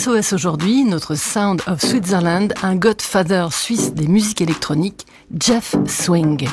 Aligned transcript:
SOS 0.00 0.32
aujourd'hui, 0.32 0.84
notre 0.84 1.14
Sound 1.14 1.60
of 1.66 1.82
Switzerland, 1.82 2.54
un 2.62 2.74
godfather 2.74 3.48
suisse 3.52 3.92
des 3.92 4.06
musiques 4.06 4.40
électroniques, 4.40 5.04
Jeff 5.38 5.76
Swing. 5.86 6.48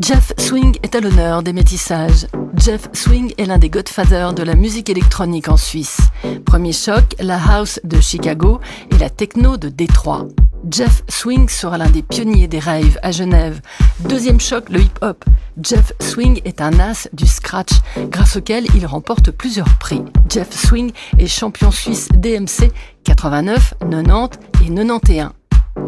Jeff 0.00 0.32
Swing 0.38 0.76
est 0.84 0.94
à 0.94 1.00
l'honneur 1.00 1.42
des 1.42 1.52
métissages. 1.52 2.28
Jeff 2.56 2.88
Swing 2.92 3.34
est 3.38 3.46
l'un 3.46 3.58
des 3.58 3.70
godfathers 3.70 4.34
de 4.34 4.44
la 4.44 4.54
musique 4.54 4.88
électronique 4.88 5.48
en 5.48 5.56
Suisse. 5.56 5.98
Premier 6.46 6.72
choc, 6.72 7.16
la 7.18 7.40
house 7.42 7.80
de 7.82 8.00
Chicago 8.00 8.60
et 8.92 8.98
la 8.98 9.10
techno 9.10 9.56
de 9.56 9.68
Détroit. 9.68 10.28
Jeff 10.68 11.02
Swing 11.08 11.48
sera 11.48 11.78
l'un 11.78 11.88
des 11.88 12.02
pionniers 12.02 12.48
des 12.48 12.58
raves 12.58 12.98
à 13.02 13.12
Genève. 13.12 13.60
Deuxième 14.00 14.40
choc, 14.40 14.68
le 14.68 14.80
hip-hop. 14.80 15.24
Jeff 15.62 15.92
Swing 16.00 16.40
est 16.44 16.60
un 16.60 16.78
as 16.78 17.08
du 17.12 17.26
scratch, 17.26 17.72
grâce 18.08 18.36
auquel 18.36 18.66
il 18.74 18.86
remporte 18.86 19.30
plusieurs 19.30 19.78
prix. 19.78 20.02
Jeff 20.28 20.50
Swing 20.50 20.92
est 21.18 21.26
champion 21.26 21.70
suisse 21.70 22.08
DMC 22.08 22.72
89, 23.04 23.74
90 23.80 24.38
et 24.64 24.74
91. 24.74 25.30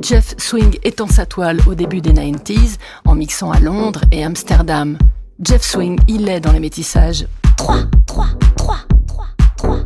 Jeff 0.01 0.35
Swing 0.39 0.79
étend 0.83 1.07
sa 1.07 1.27
toile 1.27 1.61
au 1.67 1.75
début 1.75 2.01
des 2.01 2.13
90s 2.13 2.79
en 3.05 3.15
mixant 3.15 3.51
à 3.51 3.61
Londres 3.61 4.03
et 4.11 4.25
Amsterdam. 4.25 4.97
Jeff 5.41 5.63
Swing, 5.63 5.99
il 6.09 6.29
est 6.29 6.41
dans 6.41 6.53
les 6.53 6.61
métissages. 6.61 7.27
3, 7.57 7.77
3, 8.07 8.27
3, 8.57 8.77
3, 9.07 9.27
3. 9.57 9.77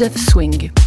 Jeff 0.00 0.16
Swing. 0.16 0.79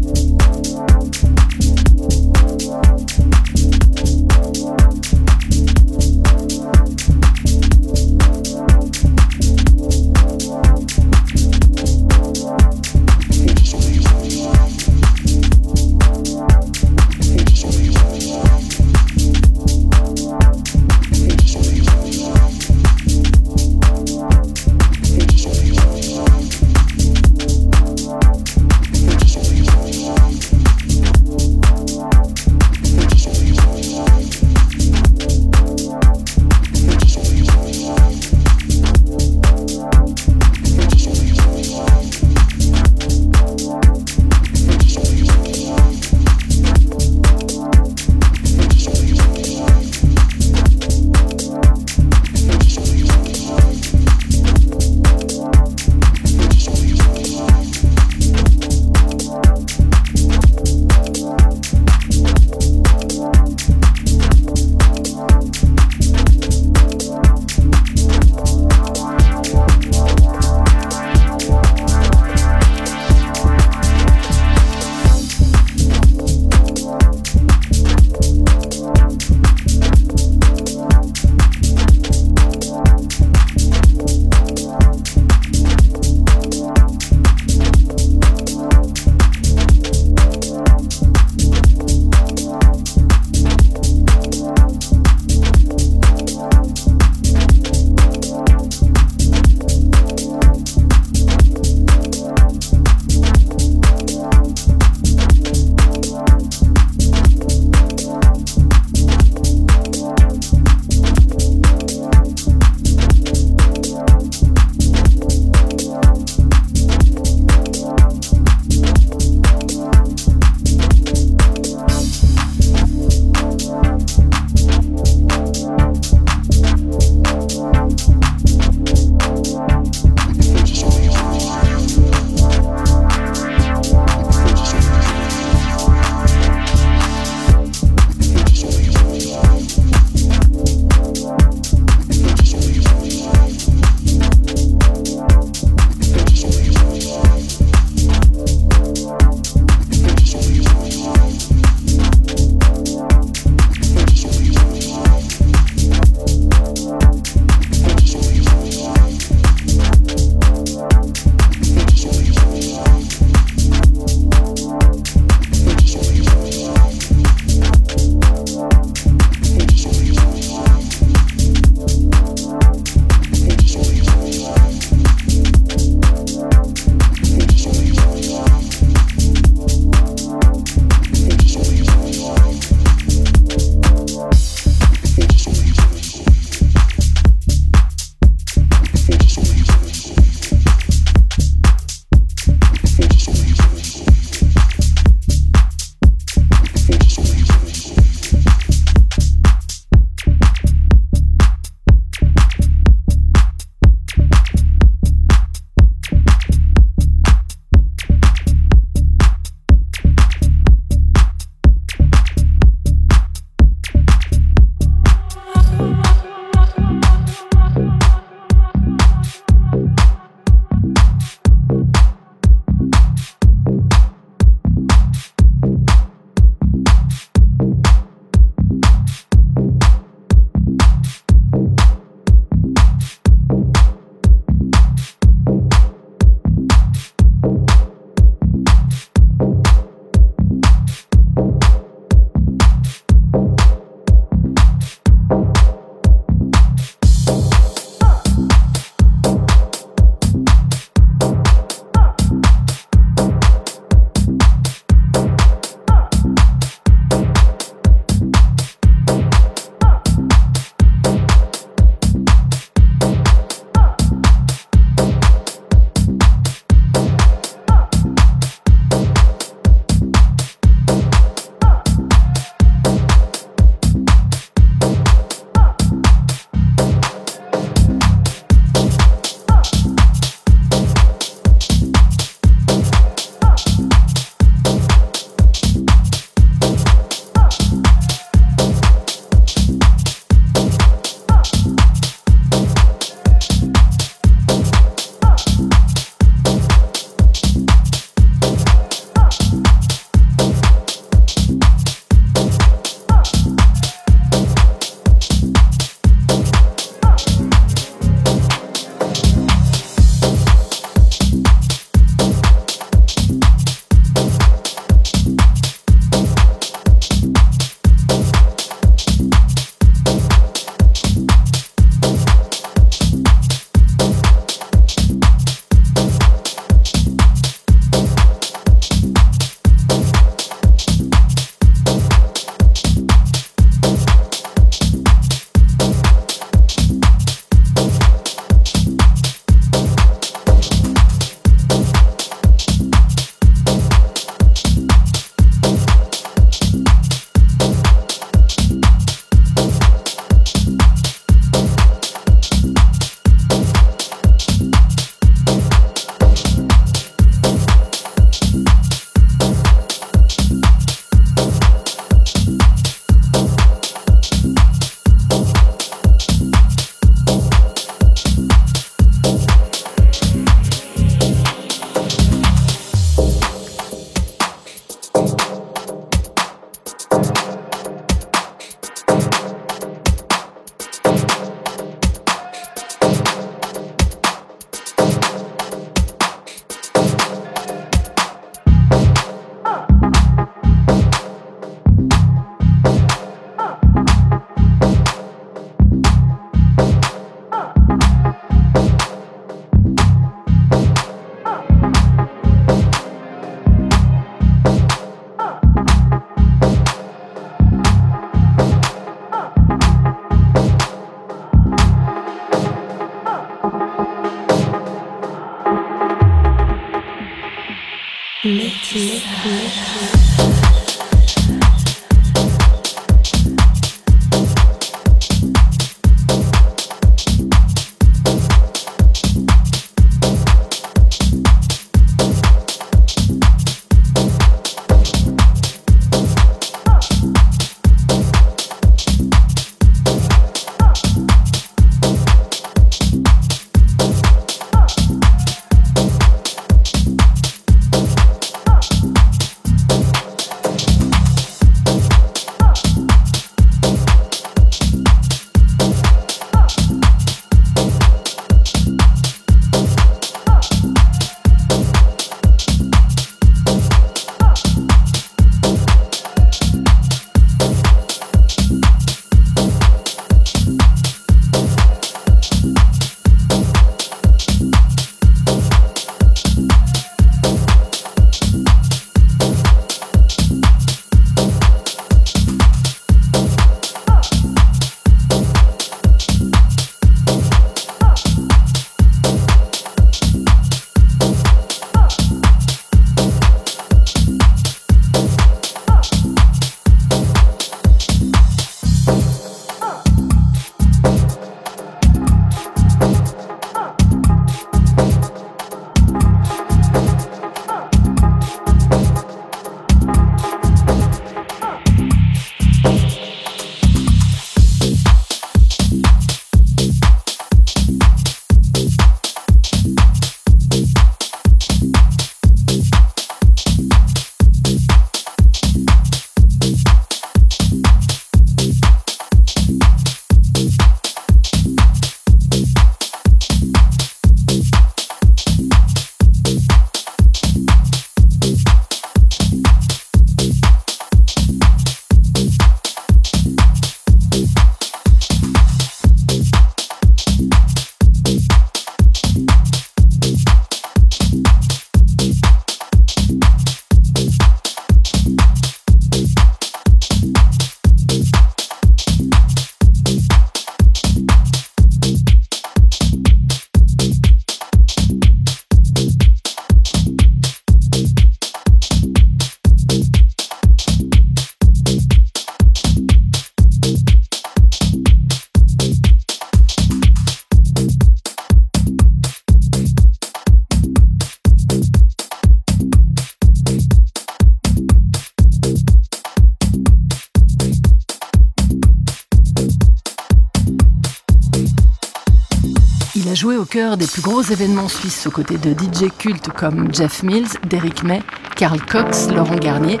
Des 593.44 594.06
plus 594.06 594.22
gros 594.22 594.40
événements 594.40 594.88
suisses 594.88 595.26
aux 595.26 595.30
côtés 595.30 595.58
de 595.58 595.72
DJ 595.72 596.10
cultes 596.18 596.48
comme 596.48 596.88
Jeff 596.94 597.22
Mills, 597.22 597.48
Derrick 597.68 598.02
May, 598.02 598.22
Carl 598.56 598.80
Cox, 598.80 599.28
Laurent 599.28 599.56
Garnier, 599.56 600.00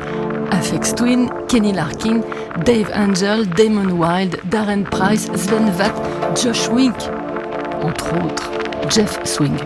Afex 0.50 0.94
Twin, 0.94 1.28
Kenny 1.46 1.72
Larkin, 1.72 2.22
Dave 2.64 2.90
Angel, 2.94 3.46
Damon 3.46 3.90
Wild, 3.98 4.40
Darren 4.50 4.84
Price, 4.84 5.28
Sven 5.36 5.70
Vatt, 5.72 5.94
Josh 6.42 6.68
Wink, 6.70 6.96
entre 7.82 8.14
autres, 8.24 8.50
Jeff 8.88 9.20
Swing. 9.24 9.58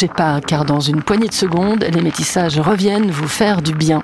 Bougez 0.00 0.14
pas, 0.14 0.40
car 0.40 0.64
dans 0.64 0.80
une 0.80 1.02
poignée 1.02 1.28
de 1.28 1.34
secondes, 1.34 1.84
les 1.92 2.00
métissages 2.00 2.58
reviennent 2.58 3.10
vous 3.10 3.28
faire 3.28 3.60
du 3.60 3.74
bien. 3.74 4.02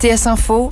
RTS 0.00 0.26
Info 0.32 0.68